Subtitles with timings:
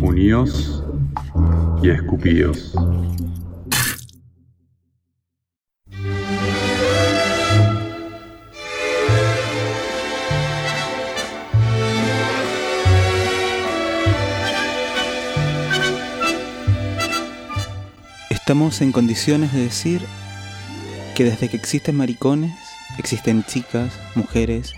[0.00, 0.84] Uníos
[1.82, 2.74] y escupidos.
[18.70, 20.00] Estamos en condiciones de decir
[21.16, 22.54] que desde que existen maricones,
[22.98, 24.74] existen chicas, mujeres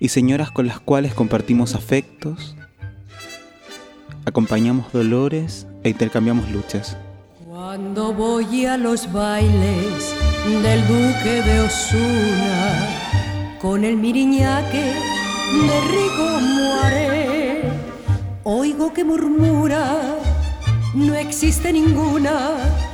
[0.00, 2.56] y señoras con las cuales compartimos afectos,
[4.24, 6.96] acompañamos dolores e intercambiamos luchas.
[7.46, 10.16] Cuando voy a los bailes
[10.60, 12.88] del duque de Osuna
[13.60, 17.62] con el miriñaque de Rico Muare,
[18.42, 20.18] oigo que murmura,
[20.92, 22.87] no existe ninguna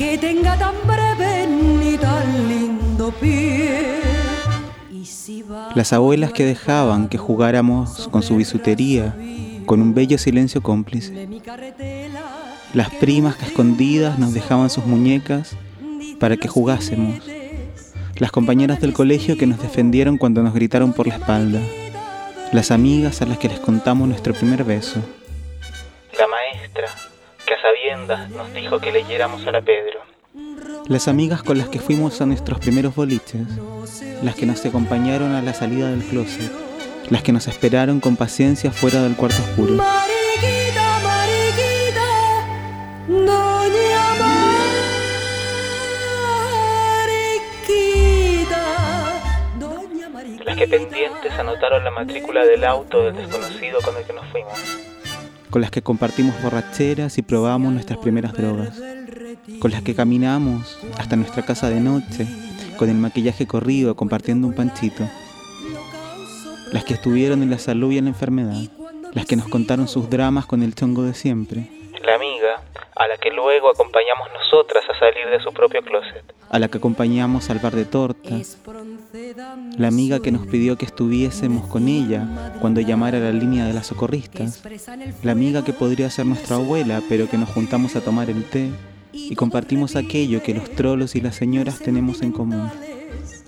[0.00, 4.00] que tenga tan breve ni tan lindo pie.
[5.74, 9.14] Las abuelas que dejaban que jugáramos con su bisutería,
[9.66, 11.28] con un bello silencio cómplice.
[12.72, 15.54] Las primas que escondidas nos dejaban sus muñecas
[16.18, 17.22] para que jugásemos.
[18.16, 21.60] Las compañeras del colegio que nos defendieron cuando nos gritaron por la espalda.
[22.52, 24.98] Las amigas a las que les contamos nuestro primer beso.
[26.18, 26.86] La maestra
[27.50, 29.98] que a sabiendas nos dijo que leyéramos a la Pedro.
[30.86, 33.48] Las amigas con las que fuimos a nuestros primeros boliches,
[34.22, 36.48] las que nos acompañaron a la salida del closet,
[37.08, 39.74] las que nos esperaron con paciencia fuera del cuarto oscuro.
[39.74, 42.06] Mariquita, mariquita,
[43.08, 44.14] doña
[47.18, 48.62] Mariquita,
[49.58, 50.44] doña Mariquita.
[50.44, 54.99] Las que pendientes anotaron la matrícula del auto del desconocido con el que nos fuimos.
[55.50, 58.80] Con las que compartimos borracheras y probamos nuestras primeras drogas,
[59.58, 62.26] con las que caminamos hasta nuestra casa de noche,
[62.78, 65.04] con el maquillaje corrido, compartiendo un panchito,
[66.72, 68.62] las que estuvieron en la salud y en la enfermedad,
[69.12, 71.68] las que nos contaron sus dramas con el chongo de siempre,
[72.06, 72.62] La amiga
[72.96, 76.24] a la que luego acompañamos nosotras a salir de su propio closet.
[76.48, 78.58] a la que acompañamos al bar de tortas,
[79.76, 83.72] la amiga que nos pidió que estuviésemos con ella cuando llamara a la línea de
[83.72, 84.62] las socorristas,
[85.22, 88.70] la amiga que podría ser nuestra abuela, pero que nos juntamos a tomar el té
[89.12, 92.70] y compartimos aquello que los trolos y las señoras tenemos en común,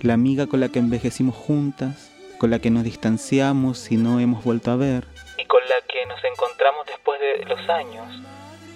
[0.01, 4.43] la amiga con la que envejecimos juntas, con la que nos distanciamos y no hemos
[4.43, 8.21] vuelto a ver, Y con la que nos encontramos después de los años.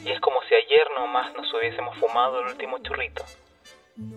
[0.06, 3.24] Y es como si ayer nomás nos hubiésemos fumado el último churrito.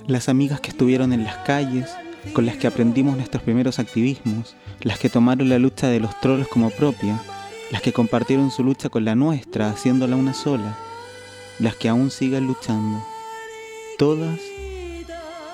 [0.06, 1.96] las amigas que estuvieron en las calles,
[2.32, 6.48] con las que aprendimos nuestros primeros activismos, las que tomaron la lucha de los trolos
[6.48, 7.20] como propia,
[7.70, 10.76] las que compartieron su lucha con la nuestra, haciéndola una sola,
[11.58, 13.04] las que aún siguen luchando,
[13.98, 14.38] todas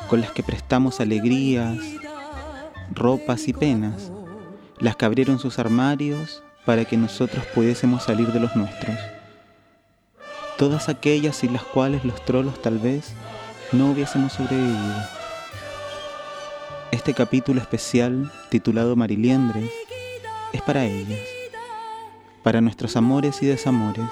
[0.09, 1.78] con las que prestamos alegrías,
[2.93, 4.12] ropas y penas,
[4.78, 8.97] las que abrieron sus armarios para que nosotros pudiésemos salir de los nuestros,
[10.56, 13.12] todas aquellas sin las cuales los trolos tal vez
[13.72, 15.16] no hubiésemos sobrevivido.
[16.97, 19.71] Este capítulo especial, titulado Mariliendres,
[20.55, 21.21] es para ellas,
[22.43, 24.09] para nuestros amores y desamores.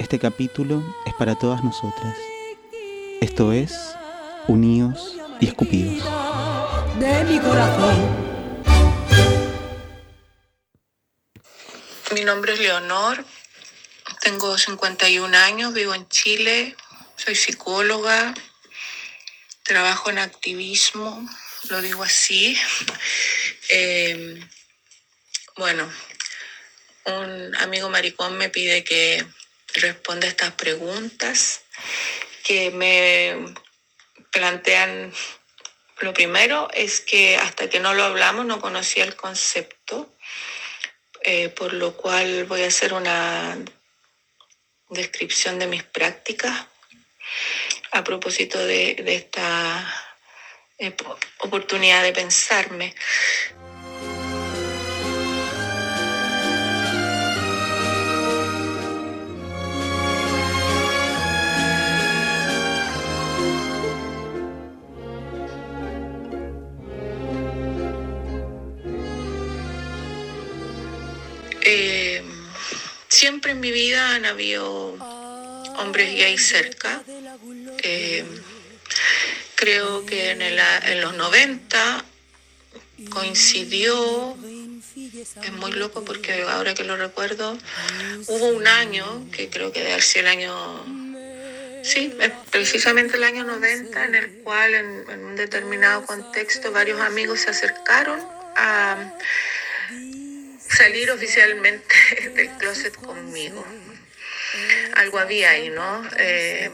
[0.00, 2.16] Este capítulo es para todas nosotras.
[3.20, 3.72] Esto es
[4.48, 6.04] Unidos y Escupidos.
[6.98, 8.16] de mi corazón.
[12.12, 13.24] Mi nombre es Leonor,
[14.22, 16.74] tengo 51 años, vivo en Chile,
[17.14, 18.34] soy psicóloga,
[19.62, 21.24] trabajo en activismo,
[21.68, 22.58] lo digo así.
[23.68, 24.40] Eh,
[25.56, 25.92] bueno,
[27.04, 29.24] un amigo maricón me pide que
[29.74, 31.62] responda estas preguntas
[32.44, 33.54] que me
[34.32, 35.12] plantean.
[35.98, 40.16] Lo primero es que hasta que no lo hablamos no conocía el concepto
[41.22, 43.58] eh, por lo cual voy a hacer una
[44.88, 46.66] descripción de mis prácticas
[47.92, 50.09] a propósito de, de esta
[50.80, 52.94] eh, po- oportunidad de pensarme.
[71.62, 72.22] Eh,
[73.08, 74.96] siempre en mi vida han habido
[75.78, 77.02] hombres gays cerca.
[77.82, 78.24] Eh,
[79.60, 82.04] creo que en, los 90
[83.10, 84.36] coincidió
[85.42, 87.58] Es muy loco porque ahora que lo recuerdo,
[88.26, 92.12] hubo un año, que creo que debe sido el año, sí,
[92.50, 97.50] precisamente el año 90, en el cual en, en un determinado contexto varios amigos se
[97.50, 98.18] acercaron
[98.56, 99.12] a
[100.68, 101.94] salir oficialmente
[102.34, 103.64] del closet conmigo.
[104.94, 106.02] Algo había ahí, ¿no?
[106.16, 106.70] Eh,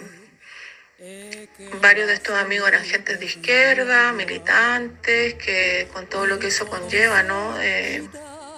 [1.81, 6.67] varios de estos amigos eran gentes de izquierda, militantes, que con todo lo que eso
[6.67, 7.61] conlleva, ¿no?
[7.61, 8.03] Eh,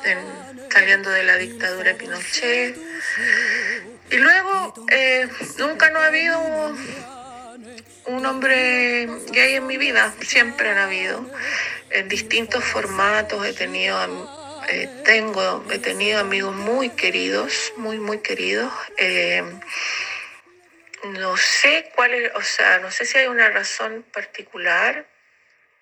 [0.05, 2.77] en- saliendo de la dictadura de Pinochet.
[4.11, 6.39] Y luego, eh, nunca no ha habido
[8.07, 11.29] un hombre gay en mi vida, siempre han habido,
[11.91, 13.99] en distintos formatos, he tenido,
[14.69, 18.73] eh, tengo, he tenido amigos muy queridos, muy, muy queridos.
[21.05, 25.07] No sé cuál es, o sea, no sé si hay una razón particular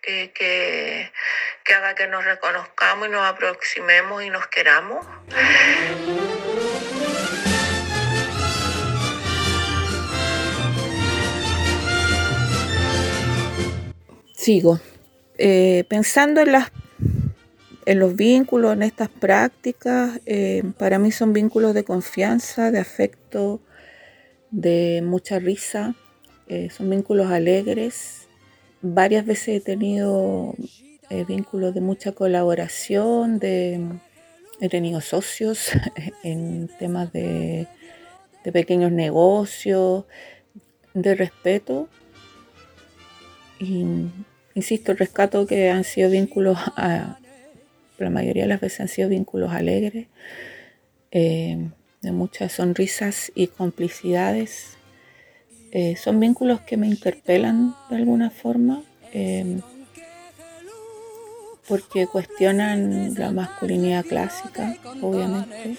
[0.03, 1.13] eh, que,
[1.65, 5.07] que haga que nos reconozcamos y nos aproximemos y nos queramos.
[14.35, 14.81] Sigo.
[15.39, 16.71] Eh, pensando en las
[17.87, 23.61] en los vínculos, en estas prácticas, eh, para mí son vínculos de confianza, de afecto,
[24.51, 25.95] de mucha risa,
[26.49, 28.29] eh, son vínculos alegres.
[28.83, 30.55] Varias veces he tenido
[31.11, 33.81] eh, vínculos de mucha colaboración, de,
[34.61, 35.71] he tenido socios
[36.23, 37.67] en temas de,
[38.53, 40.05] pequeños negocios,
[40.95, 41.89] de respeto.
[43.59, 43.85] Y
[44.55, 47.19] insisto, rescato que han sido vínculos, a-
[47.99, 50.07] la mayoría de las veces han sido vínculos alegres,
[51.11, 51.71] eh,
[52.07, 54.77] de muchas sonrisas y complicidades.
[55.73, 58.83] Eh, son vínculos que me interpelan de alguna forma,
[59.13, 59.61] eh,
[61.67, 65.77] porque cuestionan la masculinidad clásica, obviamente.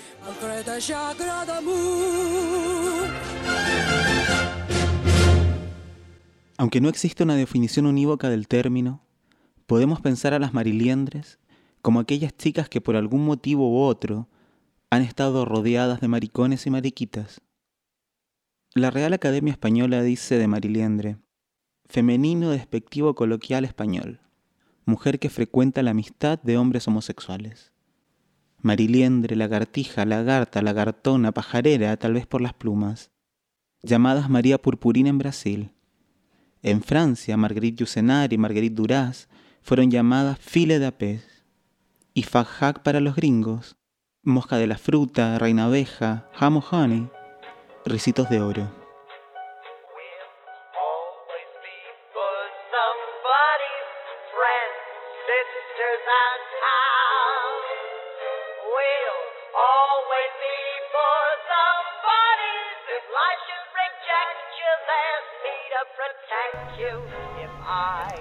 [6.57, 9.01] Aunque no existe una definición unívoca del término,
[9.65, 11.39] podemos pensar a las mariliendres
[11.81, 14.27] como aquellas chicas que por algún motivo u otro
[14.89, 17.42] han estado rodeadas de maricones y mariquitas.
[18.74, 21.18] La Real Academia Española dice de mariliendre,
[21.86, 24.22] femenino despectivo coloquial español,
[24.86, 27.74] mujer que frecuenta la amistad de hombres homosexuales.
[28.62, 33.12] Mariliendre, lagartija, lagarta, lagartona, pajarera, tal vez por las plumas,
[33.84, 35.72] llamadas María Purpurina en Brasil.
[36.62, 39.28] En Francia, Marguerite Yourcenar y Marguerite Duras
[39.62, 41.45] fueron llamadas file de apés.
[42.13, 43.78] Y fajak para los gringos,
[44.27, 47.09] mosca de la fruta, reina abeja, ham honey,
[47.85, 48.69] risitos de oro.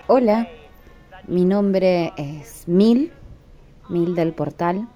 [0.09, 0.49] Hola,
[1.27, 3.13] mi nombre es Mil,
[3.89, 4.89] Mil del Portal.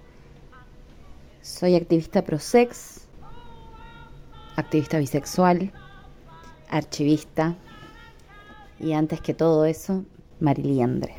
[1.43, 3.07] Soy activista prosex,
[4.57, 5.73] activista bisexual,
[6.69, 7.57] archivista
[8.79, 10.05] y antes que todo eso,
[10.39, 11.15] mariliendre.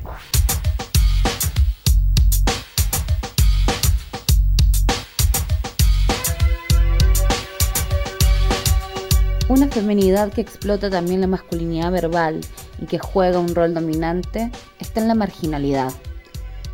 [9.48, 12.42] Una feminidad que explota también la masculinidad verbal
[12.80, 15.92] y que juega un rol dominante está en la marginalidad.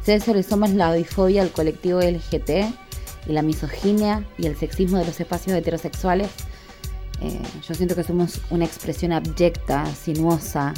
[0.07, 2.88] Eso le sumas la bifobia al colectivo LGT
[3.27, 6.29] y la misoginia y el sexismo de los espacios heterosexuales,
[7.21, 10.75] eh, yo siento que somos una expresión abyecta, sinuosa,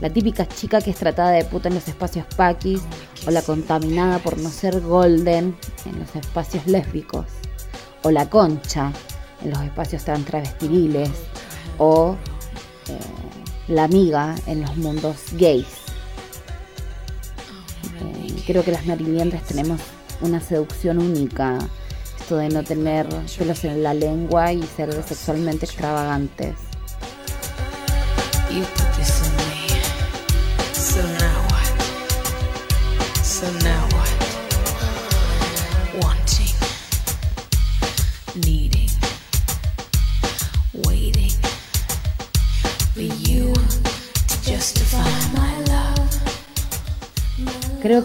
[0.00, 2.82] la típica chica que es tratada de puta en los espacios paquis
[3.26, 5.56] o la contaminada por no ser golden
[5.86, 7.26] en los espacios lésbicos
[8.02, 8.92] o la concha
[9.42, 11.10] en los espacios tan travestiriles
[11.78, 12.16] o
[12.88, 12.98] eh,
[13.68, 15.66] la amiga en los mundos gays.
[18.00, 19.80] Eh, creo que las mariliendres tenemos
[20.22, 21.58] una seducción única,
[22.18, 23.06] esto de no tener
[23.38, 26.54] pelos en la lengua y ser sexualmente extravagantes.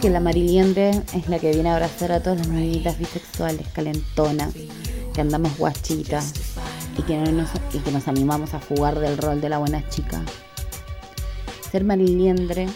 [0.01, 4.49] Que la mariliendre es la que viene a abrazar a todas las nenitas bisexuales, calentona,
[5.11, 6.33] que andamos guachitas
[6.95, 9.87] y que, no nos, y que nos animamos a jugar del rol de la buena
[9.89, 10.21] chica.
[11.71, 12.67] Ser mariliendre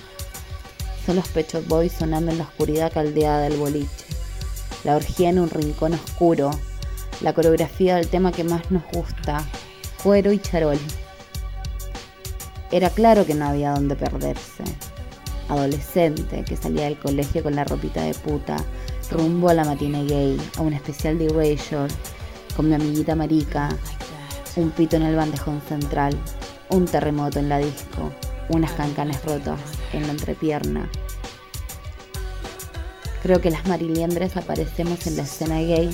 [1.06, 4.06] son los pechos boys sonando en la oscuridad caldeada del boliche.
[4.84, 6.50] la orgía en un rincón oscuro,
[7.22, 9.46] la coreografía del tema que más nos gusta,
[10.04, 10.80] cuero y charol.
[12.72, 14.63] Era claro que no había dónde perderse.
[15.51, 18.55] Adolescente que salía del colegio con la ropita de puta,
[19.12, 21.93] rumbo a la matina gay, a un especial de Erasure,
[22.55, 23.67] con mi amiguita marica,
[24.55, 26.17] un pito en el bandejón central,
[26.70, 28.13] un terremoto en la disco,
[28.48, 29.60] unas cancanes rotas
[29.91, 30.89] en la entrepierna.
[33.22, 35.89] Creo que las mariliendres aparecemos en la escena gay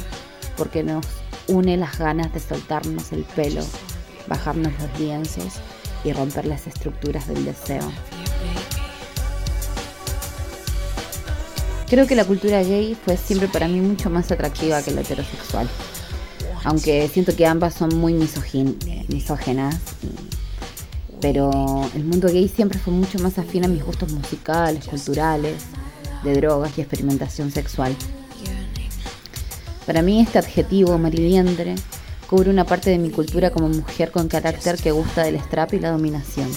[0.56, 1.04] porque nos
[1.48, 3.64] une las ganas de soltarnos el pelo,
[4.28, 5.56] bajarnos los lienzos
[6.04, 7.92] y romper las estructuras del deseo.
[11.90, 15.70] Creo que la cultura gay fue siempre para mí mucho más atractiva que la heterosexual.
[16.66, 19.76] Aunque siento que ambas son muy misógenas.
[21.22, 25.64] Pero el mundo gay siempre fue mucho más afín a mis gustos musicales, culturales,
[26.24, 27.96] de drogas y experimentación sexual.
[29.86, 31.76] Para mí este adjetivo, mariliendre,
[32.30, 35.80] cubre una parte de mi cultura como mujer con carácter que gusta del strap y
[35.80, 36.50] la dominación.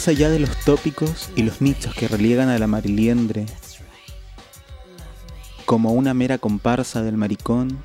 [0.00, 3.44] Más allá de los tópicos y los nichos que reliegan a la mariliendre
[5.66, 7.78] como una mera comparsa del maricón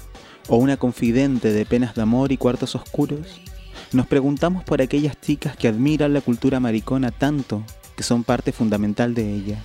[0.47, 3.41] o una confidente de penas de amor y cuartos oscuros,
[3.91, 7.65] nos preguntamos por aquellas chicas que admiran la cultura maricona tanto
[7.97, 9.61] que son parte fundamental de ella,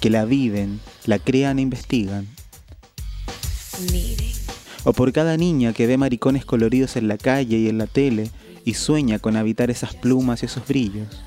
[0.00, 2.26] que la viven, la crean e investigan.
[4.82, 8.28] O por cada niña que ve maricones coloridos en la calle y en la tele
[8.64, 11.22] y sueña con habitar esas plumas y esos brillos.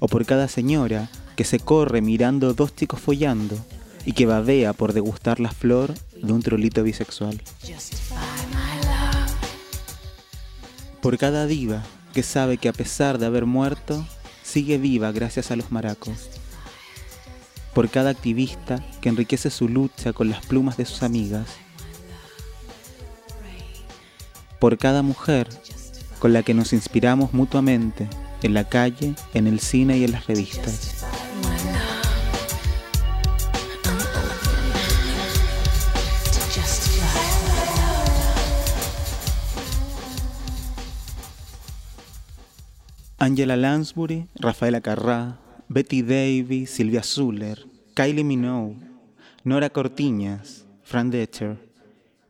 [0.00, 3.56] O por cada señora que se corre mirando dos chicos follando
[4.04, 7.40] y que babea por degustar la flor de un trolito bisexual.
[11.00, 14.04] Por cada diva que sabe que a pesar de haber muerto,
[14.42, 16.30] sigue viva gracias a los maracos.
[17.74, 21.46] Por cada activista que enriquece su lucha con las plumas de sus amigas
[24.58, 25.48] por cada mujer
[26.18, 28.08] con la que nos inspiramos mutuamente
[28.42, 31.04] en la calle, en el cine y en las revistas.
[43.20, 48.76] Angela Lansbury, Rafaela Carrá, Betty Davis, Silvia Zuller, Kylie Minogue,
[49.42, 51.58] Nora Cortiñas, Fran Drescher,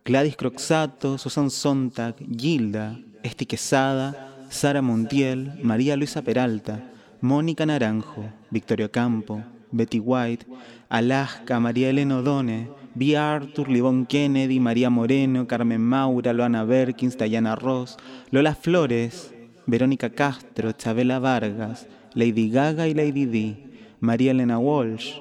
[0.04, 6.80] Gladys Croxato, Susan Sontag, Gilda, Esti Quesada, Sara Montiel, María Luisa Peralta,
[7.20, 10.46] Mónica Naranjo, Victoria Campo, Betty White,
[10.88, 13.16] Alaska, María Elena O'Donnell, B.
[13.16, 17.96] Arthur, Livon Kennedy, María Moreno, Carmen Maura, Loana Berkins, Diana Ross,
[18.30, 19.34] Lola Flores,
[19.66, 23.56] Verónica Castro, Chabela Vargas, Lady Gaga y Lady D,
[24.00, 25.20] María Elena Walsh,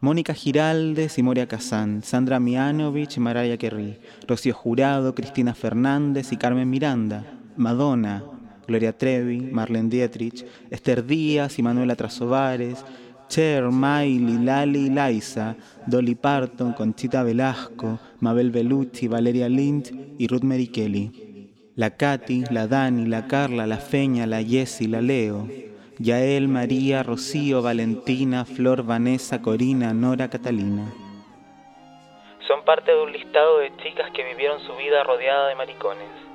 [0.00, 3.98] Mónica Giraldes y Moria Kazán, Sandra Mianovich y Mariah Carey,
[4.28, 7.24] Rocío Jurado, Cristina Fernández y Carmen Miranda,
[7.56, 8.22] Madonna,
[8.68, 12.84] Gloria Trevi, Marlene Dietrich, Esther Díaz y Manuela Trasovares,
[13.26, 15.56] Cher, Miley, Lali y Liza,
[15.86, 21.50] Dolly Parton, Conchita Velasco, Mabel Bellucci, Valeria Lynch y Ruth Mary Kelly.
[21.76, 25.48] La Katy, la Dani, la Carla, la Feña, la Jessie, la Leo,
[25.98, 30.92] Yael, María, Rocío, Valentina, Flor, Vanessa, Corina, Nora, Catalina.
[32.46, 36.27] Son parte de un listado de chicas que vivieron su vida rodeada de maricones,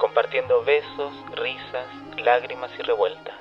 [0.00, 3.39] compartiendo besos, risas, lágrimas y revueltas.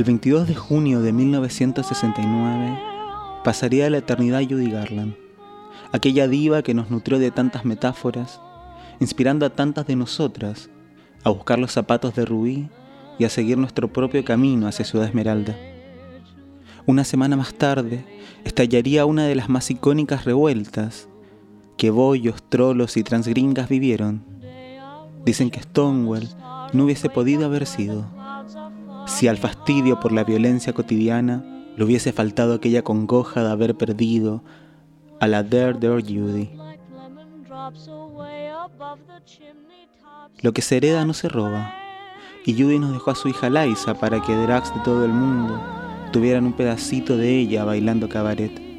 [0.00, 2.78] El 22 de junio de 1969
[3.44, 5.14] pasaría a la eternidad Judy Garland.
[5.92, 8.40] aquella diva que nos nutrió de tantas metáforas,
[8.98, 10.70] inspirando a tantas de nosotras
[11.22, 12.70] a buscar los zapatos de Rubí
[13.18, 15.54] y a seguir nuestro propio camino hacia Ciudad Esmeralda.
[16.86, 18.02] Una semana más tarde,
[18.44, 21.10] estallaría una de las más icónicas revueltas
[21.76, 24.24] que bollos, trolos y transgringas vivieron.
[25.26, 26.26] Dicen que Stonewall
[26.72, 28.18] no hubiese podido haber sido
[29.10, 31.44] si al fastidio por la violencia cotidiana
[31.76, 34.42] le hubiese faltado aquella congoja de haber perdido
[35.18, 36.50] a la Dare Dare Judy.
[40.40, 41.74] Lo que se hereda no se roba,
[42.46, 45.60] y Judy nos dejó a su hija Liza para que drags de todo el mundo
[46.12, 48.69] tuvieran un pedacito de ella bailando cabaret.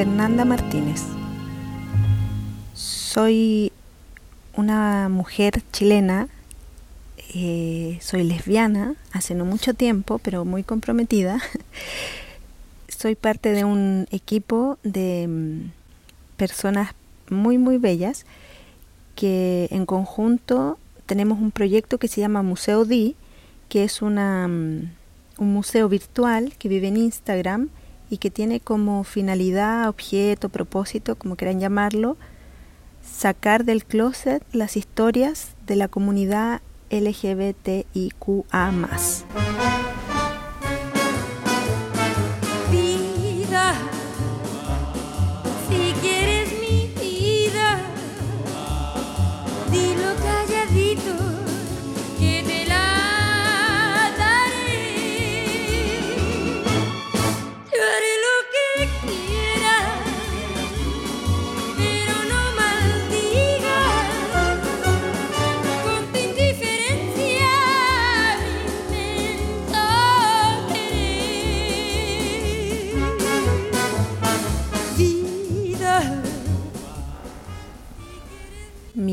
[0.00, 1.02] Fernanda Martínez.
[2.72, 3.70] Soy
[4.56, 6.28] una mujer chilena,
[7.34, 11.38] eh, soy lesbiana hace no mucho tiempo, pero muy comprometida.
[12.88, 15.70] Soy parte de un equipo de mm,
[16.38, 16.92] personas
[17.28, 18.24] muy, muy bellas
[19.16, 23.16] que en conjunto tenemos un proyecto que se llama Museo Di,
[23.68, 24.92] que es una, mm,
[25.36, 27.68] un museo virtual que vive en Instagram
[28.10, 32.18] y que tiene como finalidad, objeto, propósito, como quieran llamarlo,
[33.02, 38.72] sacar del closet las historias de la comunidad LGBTIQA.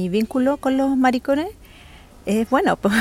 [0.09, 1.49] Vínculo con los maricones
[2.25, 2.75] es bueno.
[2.77, 2.89] po.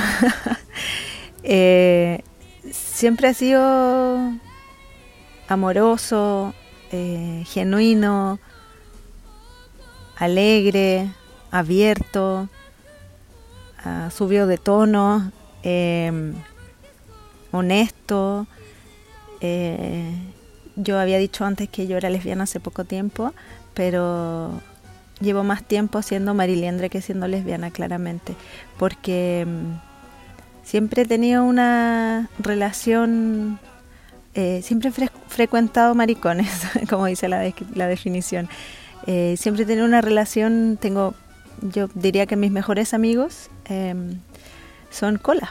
[1.48, 2.24] Eh,
[2.72, 4.32] siempre ha sido
[5.46, 6.54] amoroso,
[6.90, 8.40] eh, genuino,
[10.16, 11.08] alegre,
[11.52, 12.48] abierto,
[13.84, 15.30] ah, subió de tono,
[15.62, 16.32] eh,
[17.52, 18.46] honesto.
[19.40, 20.12] Eh,
[20.76, 23.32] yo había dicho antes que yo era lesbiana hace poco tiempo,
[23.74, 24.60] pero
[25.20, 28.34] llevo más tiempo siendo mariliendre que siendo lesbiana, claramente,
[28.78, 33.58] porque mm, siempre he tenido una relación,
[34.34, 36.50] eh, siempre he fre- frecuentado maricones,
[36.90, 38.48] como dice la, descri- la definición.
[39.06, 41.14] Eh, siempre he tenido una relación, tengo,
[41.62, 44.18] yo diría que mis mejores amigos em,
[44.90, 45.50] son colas.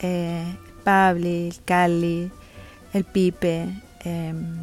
[0.00, 0.44] Eh,
[0.84, 2.30] Pabli, Cali,
[2.92, 3.68] el Pipe,
[4.04, 4.56] em,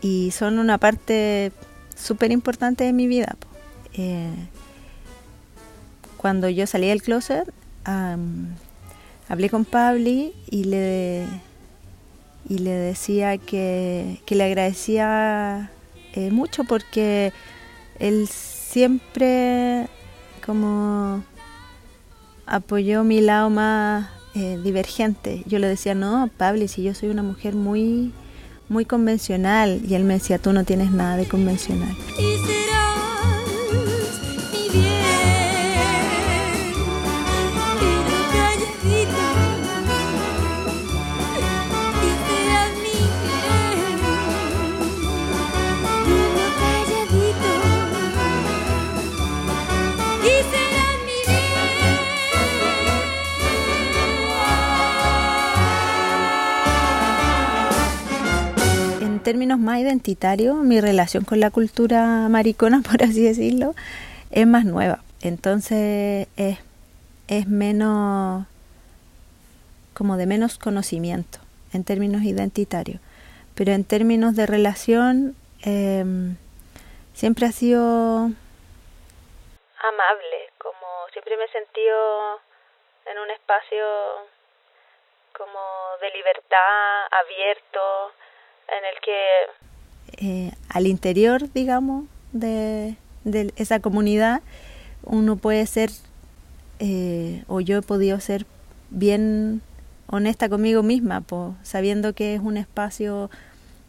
[0.00, 1.52] y son una parte
[1.96, 3.36] súper importante de mi vida.
[3.98, 4.30] Eh,
[6.16, 7.52] cuando yo salí del closet,
[9.28, 11.26] hablé con Pabli y le,
[12.48, 15.70] y le decía que, que le agradecía
[16.14, 17.32] eh, mucho porque
[17.98, 19.88] él siempre
[20.44, 21.22] como
[22.46, 25.42] apoyó mi lado más eh, divergente.
[25.46, 28.12] Yo le decía, no, Pabli, si yo soy una mujer muy,
[28.68, 29.80] muy convencional.
[29.88, 31.94] Y él me decía, tú no tienes nada de convencional.
[32.18, 33.27] y serás
[59.28, 63.74] términos más identitarios, mi relación con la cultura maricona, por así decirlo,
[64.30, 65.00] es más nueva.
[65.20, 66.58] Entonces es,
[67.28, 68.46] es menos,
[69.92, 71.40] como de menos conocimiento
[71.74, 73.02] en términos identitarios.
[73.54, 76.36] Pero en términos de relación, em,
[77.12, 78.32] siempre ha sido
[79.90, 82.40] amable, como siempre me he sentido
[83.12, 83.84] en un espacio
[85.36, 85.60] como
[86.00, 88.12] de libertad, abierto,
[88.68, 89.18] en el que
[90.20, 94.40] eh, al interior, digamos, de, de esa comunidad,
[95.04, 95.90] uno puede ser,
[96.80, 98.44] eh, o yo he podido ser
[98.90, 99.60] bien
[100.10, 103.30] honesta conmigo misma, po, sabiendo que es un espacio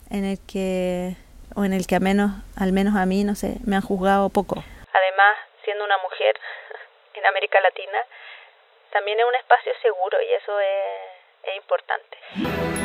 [0.09, 1.15] en el que,
[1.55, 4.29] o en el que al menos, al menos a mí, no sé, me han juzgado
[4.29, 4.55] poco.
[4.93, 6.35] Además, siendo una mujer
[7.15, 7.99] en América Latina,
[8.91, 12.78] también es un espacio seguro y eso es, es importante.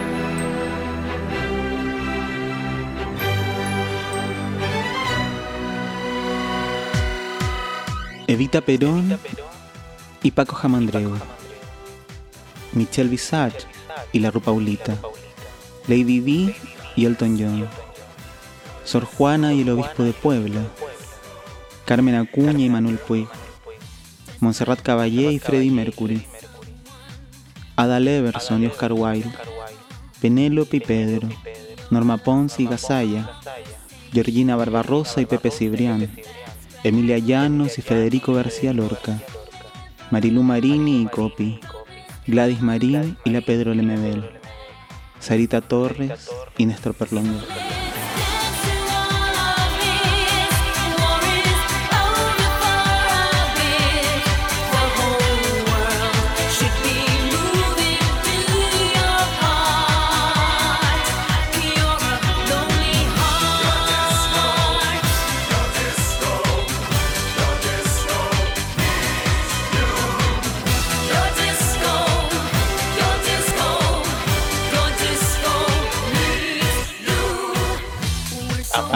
[8.34, 9.16] Evita Perón
[10.24, 11.12] y Paco Jamandreu,
[12.72, 13.58] Michelle Visage
[14.12, 14.96] y la Rupaulita,
[15.86, 16.56] Lady D
[16.96, 17.68] y Elton John,
[18.82, 20.62] Sor Juana y el Obispo de Puebla,
[21.84, 23.28] Carmen Acuña y Manuel Puig,
[24.40, 26.26] Montserrat Caballé y Freddie Mercury,
[27.76, 29.30] Ada Leverson y Oscar Wilde,
[30.20, 31.28] Penélope y Pedro,
[31.88, 33.30] Norma Ponce y Gasalla,
[34.12, 36.10] Georgina Barbarosa y Pepe Cibrián,
[36.84, 39.18] Emilia Llanos y Federico García Lorca,
[40.10, 41.58] Marilu Marini y Copi,
[42.26, 44.22] Gladys Marín y la Pedro Lemebel,
[45.18, 47.40] Sarita Torres y Néstor Perlongo.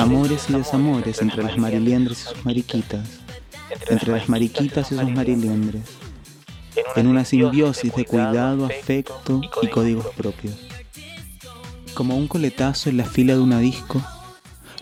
[0.09, 3.21] Amores y desamores entre las mariliendres y sus mariquitas,
[3.91, 5.83] entre las mariquitas y sus mariliendres,
[6.97, 10.55] en una simbiosis de cuidado, afecto y códigos propios.
[11.93, 14.03] Como un coletazo en la fila de una disco,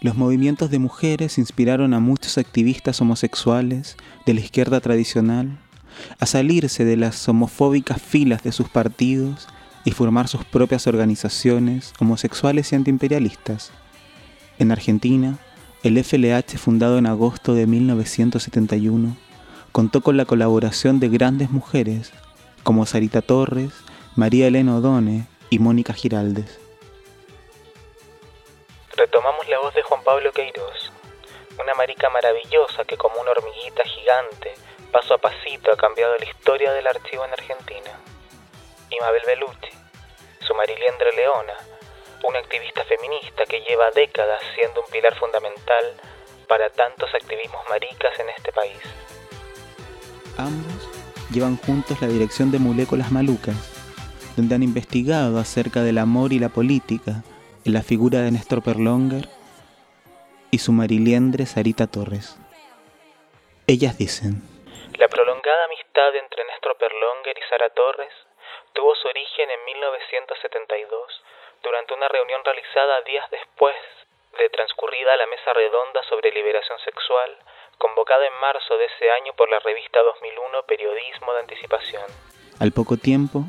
[0.00, 5.58] los movimientos de mujeres inspiraron a muchos activistas homosexuales de la izquierda tradicional
[6.20, 9.48] a salirse de las homofóbicas filas de sus partidos
[9.84, 13.72] y formar sus propias organizaciones homosexuales y antiimperialistas.
[14.58, 15.38] En Argentina,
[15.82, 19.14] el FLH, fundado en agosto de 1971,
[19.70, 22.12] contó con la colaboración de grandes mujeres
[22.62, 23.72] como Sarita Torres,
[24.14, 26.58] María Elena Odone y Mónica Giraldes.
[28.96, 30.90] Retomamos la voz de Juan Pablo Queiroz,
[31.62, 34.54] una marica maravillosa que como una hormiguita gigante,
[34.90, 37.90] paso a pasito ha cambiado la historia del archivo en Argentina.
[38.88, 39.70] Y Mabel Bellucci,
[40.40, 41.75] su mariliendra leona,
[42.24, 45.84] una activista feminista que lleva décadas siendo un pilar fundamental
[46.48, 48.80] para tantos activismos maricas en este país.
[50.38, 50.88] Ambos
[51.30, 53.56] llevan juntos la dirección de Moléculas Malucas,
[54.36, 57.24] donde han investigado acerca del amor y la política
[57.64, 59.28] en la figura de Néstor Perlonger
[60.50, 62.38] y su mariliendre Sarita Torres.
[63.66, 64.42] Ellas dicen,
[64.98, 68.12] La prolongada amistad entre Néstor Perlonger y Sara Torres
[68.72, 71.25] tuvo su origen en 1972
[71.62, 73.76] durante una reunión realizada días después
[74.38, 77.30] de transcurrida la mesa redonda sobre liberación sexual,
[77.78, 82.04] convocada en marzo de ese año por la revista 2001 Periodismo de Anticipación.
[82.60, 83.44] Al poco tiempo,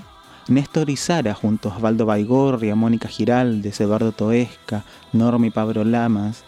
[0.48, 6.46] Néstor y Sara, junto a Osvaldo Baigorria, Mónica Giraldes, Eduardo Toesca, Norma y Pablo Lamas,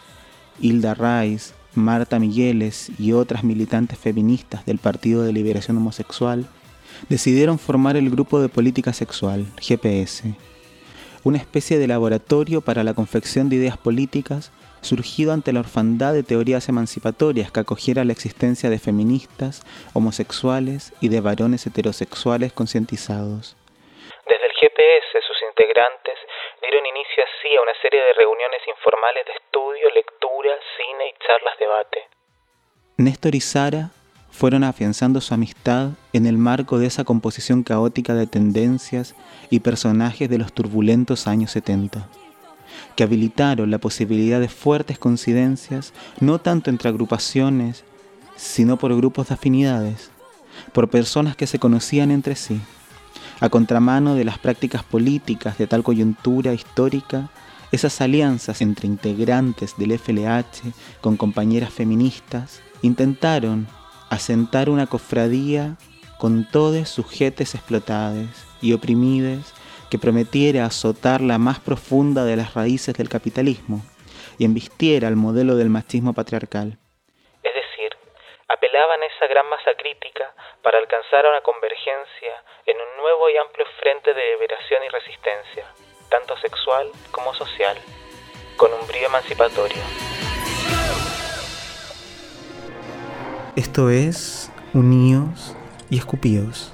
[0.60, 6.46] Hilda Rice, Marta Migueles y otras militantes feministas del Partido de Liberación Homosexual,
[7.08, 10.34] decidieron formar el Grupo de Política Sexual, GPS,
[11.24, 14.52] una especie de laboratorio para la confección de ideas políticas
[14.82, 21.10] surgido ante la orfandad de teorías emancipatorias que acogiera la existencia de feministas, homosexuales y
[21.10, 23.58] de varones heterosexuales concientizados.
[24.26, 26.16] Desde el GPS, sus integrantes
[26.62, 31.60] dieron inicio así a una serie de reuniones informales de estudio, lectura, cine y charlas
[31.60, 32.00] debate.
[32.98, 33.92] Néstor y Sara
[34.32, 39.16] fueron afianzando su amistad en el marco de esa composición caótica de tendencias
[39.50, 42.08] y personajes de los turbulentos años 70,
[42.96, 47.84] que habilitaron la posibilidad de fuertes coincidencias no tanto entre agrupaciones,
[48.36, 50.12] sino por grupos de afinidades,
[50.74, 52.60] por personas que se conocían entre sí,
[53.40, 57.30] a contramano de las prácticas políticas de tal coyuntura histórica
[57.72, 63.68] Esas alianzas entre integrantes del FLH con compañeras feministas intentaron
[64.10, 65.78] asentar una cofradía
[66.18, 69.54] con todos sujetes explotados y oprimides
[69.90, 73.82] que prometiera azotar la más profunda de las raíces del capitalismo
[74.38, 76.78] y embistiera el modelo del machismo patriarcal.
[77.44, 77.92] Es decir,
[78.48, 82.34] apelaban a esa gran masa crítica para alcanzar una convergencia
[82.66, 85.66] en un nuevo y amplio frente de liberación y resistencia,
[86.10, 87.78] tanto sexual como social,
[88.58, 89.82] con un brío emancipatorio.
[93.56, 95.56] Esto es Unidos
[95.90, 96.74] y Escupidos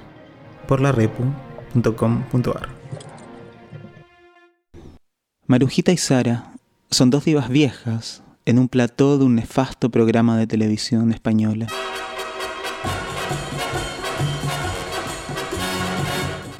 [0.68, 0.92] por la
[5.48, 6.52] Marujita y Sara
[6.90, 11.68] son dos divas viejas en un plató de un nefasto programa de televisión española.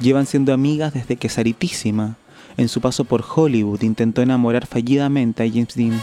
[0.00, 2.16] Llevan siendo amigas desde que Saritísima,
[2.56, 6.00] en su paso por Hollywood, intentó enamorar fallidamente a James Dean.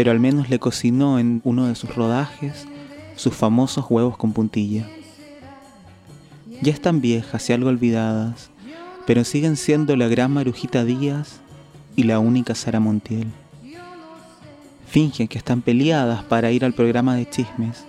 [0.00, 2.66] Pero al menos le cocinó en uno de sus rodajes
[3.16, 4.88] sus famosos huevos con puntilla.
[6.62, 8.48] Ya están viejas y algo olvidadas,
[9.06, 11.40] pero siguen siendo la gran Marujita Díaz
[11.96, 13.26] y la única Sara Montiel.
[14.86, 17.84] Fingen que están peleadas para ir al programa de chismes,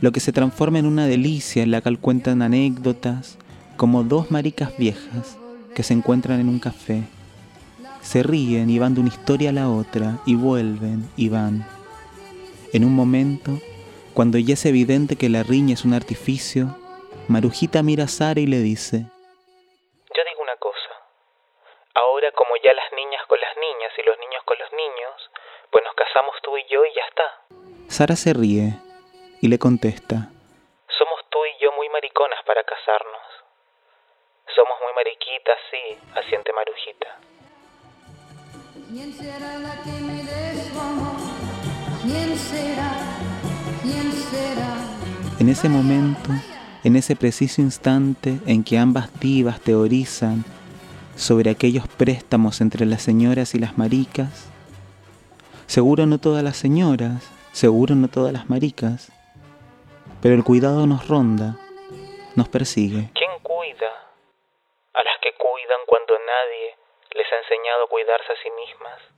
[0.00, 3.36] lo que se transforma en una delicia en la cual cuentan anécdotas
[3.76, 5.36] como dos maricas viejas
[5.74, 7.02] que se encuentran en un café.
[8.06, 11.66] Se ríen y van de una historia a la otra y vuelven y van.
[12.72, 13.58] En un momento,
[14.14, 16.78] cuando ya es evidente que la riña es un artificio,
[17.26, 19.10] Marujita mira a Sara y le dice,
[20.14, 20.92] Yo digo una cosa.
[21.98, 25.14] Ahora como ya las niñas con las niñas y los niños con los niños,
[25.72, 27.26] pues nos casamos tú y yo y ya está.
[27.90, 28.78] Sara se ríe
[29.42, 30.30] y le contesta,
[30.94, 33.26] Somos tú y yo muy mariconas para casarnos.
[34.54, 37.35] Somos muy mariquitas, sí, asiente Marujita.
[38.88, 41.16] ¿Quién será la que me dé su amor?
[42.02, 42.92] ¿Quién será?
[43.82, 44.76] ¿Quién será?
[45.40, 46.30] En ese momento,
[46.84, 50.44] en ese preciso instante en que ambas divas teorizan
[51.16, 54.48] sobre aquellos préstamos entre las señoras y las maricas,
[55.66, 59.10] seguro no todas las señoras, seguro no todas las maricas,
[60.22, 61.56] pero el cuidado nos ronda,
[62.36, 63.10] nos persigue.
[63.14, 63.90] ¿Quién cuida?
[64.94, 66.85] A las que cuidan cuando nadie
[67.16, 69.16] les ha enseñado a cuidarse a sí mismas.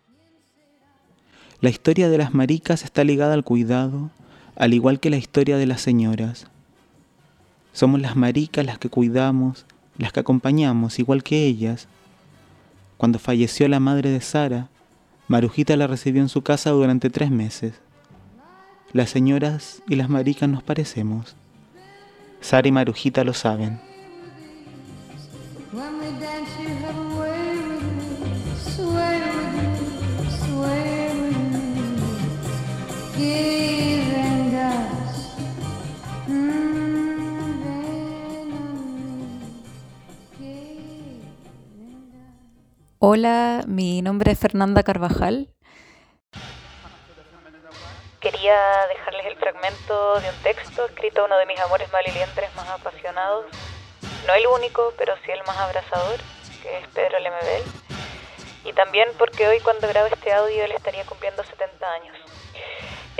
[1.61, 4.11] La historia de las maricas está ligada al cuidado,
[4.57, 6.47] al igual que la historia de las señoras.
[7.73, 11.89] Somos las maricas las que cuidamos, las que acompañamos, igual que ellas.
[12.97, 14.69] Cuando falleció la madre de Sara,
[15.27, 17.81] Marujita la recibió en su casa durante tres meses.
[18.93, 21.37] Las señoras y las maricas nos parecemos.
[22.41, 23.88] Sara y Marujita lo saben.
[43.01, 45.55] Hola, mi nombre es Fernanda Carvajal.
[48.19, 48.59] Quería
[48.89, 53.47] dejarles el fragmento de un texto escrito a uno de mis amores malilientres más apasionados.
[54.27, 56.19] No el único, pero sí el más abrazador,
[56.61, 57.63] que es Pedro Lemebel.
[58.65, 62.17] Y también porque hoy cuando grabo este audio él estaría cumpliendo 70 años.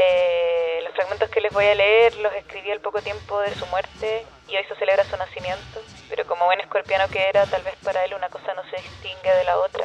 [0.01, 3.67] Eh, los fragmentos que les voy a leer los escribí al poco tiempo de su
[3.67, 7.75] muerte y hoy se celebra su nacimiento, pero como buen escorpiano que era, tal vez
[7.83, 9.85] para él una cosa no se distingue de la otra.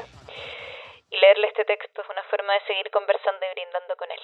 [1.10, 4.20] Y leerle este texto es una forma de seguir conversando y brindando con él.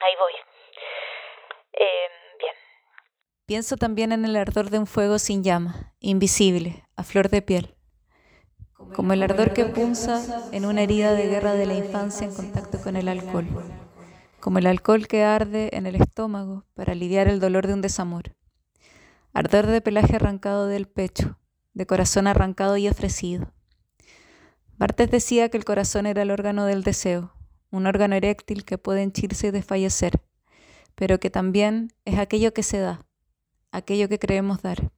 [0.00, 0.32] Ahí voy.
[1.72, 2.54] Eh, bien.
[3.44, 7.74] Pienso también en el ardor de un fuego sin llama, invisible, a flor de piel.
[8.94, 12.78] Como el ardor que punza en una herida de guerra de la infancia en contacto
[12.82, 13.46] con el alcohol.
[14.46, 18.36] Como el alcohol que arde en el estómago para aliviar el dolor de un desamor.
[19.32, 21.36] Ardor de pelaje arrancado del pecho,
[21.74, 23.52] de corazón arrancado y ofrecido.
[24.78, 27.34] Bartes decía que el corazón era el órgano del deseo,
[27.72, 30.22] un órgano eréctil que puede henchirse y desfallecer,
[30.94, 33.04] pero que también es aquello que se da,
[33.72, 34.92] aquello que creemos dar.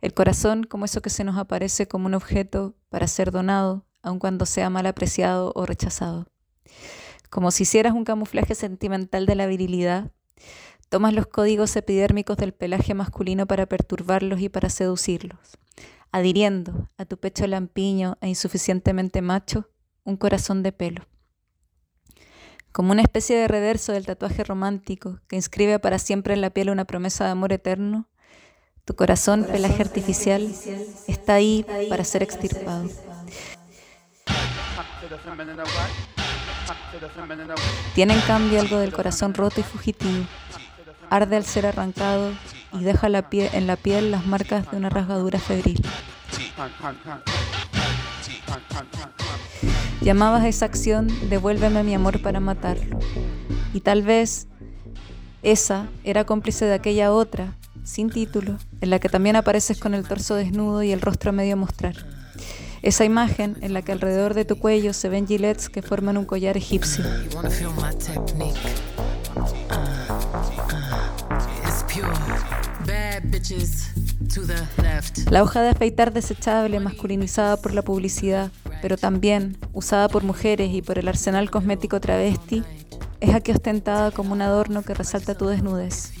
[0.00, 4.18] El corazón como eso que se nos aparece como un objeto para ser donado, aun
[4.18, 6.26] cuando sea mal apreciado o rechazado.
[7.30, 10.10] Como si hicieras un camuflaje sentimental de la virilidad,
[10.88, 15.58] tomas los códigos epidérmicos del pelaje masculino para perturbarlos y para seducirlos,
[16.10, 19.68] adhiriendo a tu pecho lampiño e insuficientemente macho
[20.04, 21.06] un corazón de pelo.
[22.72, 26.70] como una especie de reverso del tatuaje romántico que inscribe para siempre en la piel
[26.70, 28.08] una promesa de amor eterno,
[28.84, 30.48] tu corazón, pelaje artificial,
[31.08, 32.88] está ahí para ser extirpado.
[37.94, 40.24] Tiene en cambio algo del corazón roto y fugitivo.
[41.10, 42.32] Arde al ser arrancado
[42.72, 45.82] y deja en la piel las marcas de una rasgadura febril.
[50.00, 52.98] Llamabas a esa acción devuélveme mi amor para matarlo.
[53.74, 54.48] Y tal vez
[55.42, 57.54] esa era cómplice de aquella otra,
[57.84, 61.32] sin título, en la que también apareces con el torso desnudo y el rostro a
[61.32, 62.17] medio mostrar.
[62.82, 66.24] Esa imagen en la que alrededor de tu cuello se ven gilets que forman un
[66.24, 67.04] collar egipcio.
[67.04, 67.78] Uh, uh.
[75.30, 78.50] La hoja de afeitar desechable masculinizada por la publicidad,
[78.82, 82.62] pero también usada por mujeres y por el arsenal cosmético travesti,
[83.20, 86.12] es aquí ostentada como un adorno que resalta tu desnudez.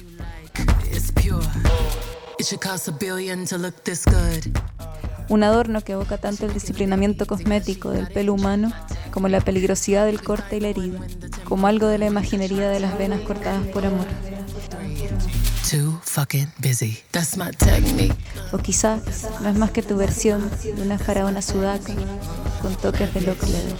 [5.28, 8.72] Un adorno que evoca tanto el disciplinamiento cosmético del pelo humano
[9.10, 11.00] como la peligrosidad del corte y la herida,
[11.44, 14.06] como algo de la imaginería de las venas cortadas por amor.
[15.70, 16.98] Too fucking busy.
[17.10, 18.14] That's my technique.
[18.52, 21.92] O quizás no es más que tu versión de una faraona sudaca
[22.62, 23.76] con toques de lock leather.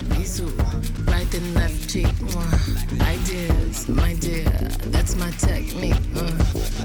[1.07, 2.09] Right and left cheek.
[3.01, 4.45] Ideas, my dear.
[4.91, 5.97] That's my technique.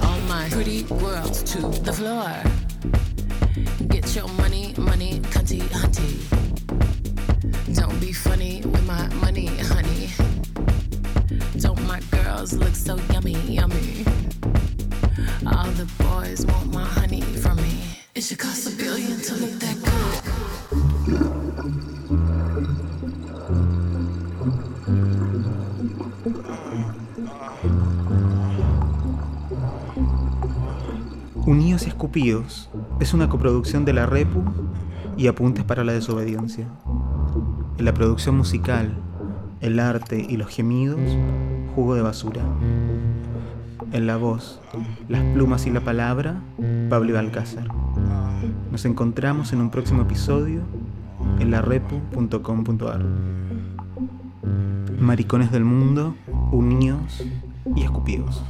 [0.01, 2.72] All my pretty girls to the floor.
[4.13, 5.92] Your money, money, cunty, hunty.
[32.03, 34.43] Escupidos es una coproducción de la Repu
[35.15, 36.67] y Apuntes para la Desobediencia.
[37.77, 38.97] En la producción musical,
[39.61, 40.99] el arte y los gemidos,
[41.73, 42.41] Jugo de Basura.
[43.93, 44.59] En la voz,
[45.07, 46.41] las plumas y la palabra,
[46.89, 47.69] Pablo Balcázar.
[48.69, 50.59] Nos encontramos en un próximo episodio
[51.39, 53.05] en larepu.com.ar.
[54.99, 56.15] Maricones del mundo,
[56.51, 57.23] unidos
[57.77, 58.43] y escupidos.